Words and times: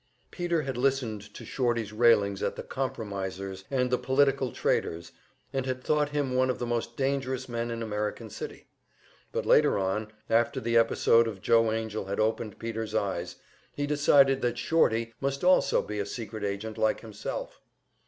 Peter 0.31 0.63
had 0.63 0.77
listened 0.77 1.31
to 1.35 1.45
"Shorty's" 1.45 1.93
railings 1.93 2.41
at 2.41 2.55
the 2.55 2.63
"compromisers" 2.63 3.65
and 3.69 3.91
the 3.91 3.99
"political 3.99 4.51
traders," 4.51 5.11
and 5.53 5.67
had 5.67 5.83
thought 5.83 6.09
him 6.09 6.33
one 6.33 6.49
of 6.49 6.57
the 6.57 6.65
most 6.65 6.97
dangerous 6.97 7.47
men 7.47 7.69
in 7.69 7.83
American 7.83 8.27
City. 8.31 8.65
But 9.31 9.45
later 9.45 9.77
on, 9.77 10.11
after 10.27 10.59
the 10.59 10.75
episode 10.75 11.27
of 11.27 11.39
Joe 11.43 11.69
Angell 11.69 12.05
had 12.05 12.19
opened 12.19 12.57
Peter's 12.57 12.95
eyes, 12.95 13.35
he 13.75 13.85
decided 13.85 14.41
that 14.41 14.57
"Shorty" 14.57 15.13
must 15.21 15.43
also 15.43 15.83
be 15.83 15.99
a 15.99 16.05
secret 16.07 16.43
agent 16.43 16.79
like 16.79 17.01
himself. 17.01 17.61